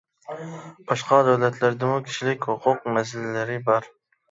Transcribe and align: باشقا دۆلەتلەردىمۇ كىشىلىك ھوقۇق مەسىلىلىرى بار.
باشقا 0.91 1.17
دۆلەتلەردىمۇ 1.27 1.99
كىشىلىك 2.09 2.49
ھوقۇق 2.53 2.91
مەسىلىلىرى 2.99 3.63
بار. 3.71 3.95